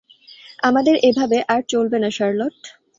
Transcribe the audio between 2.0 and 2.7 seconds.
না, শার্লট।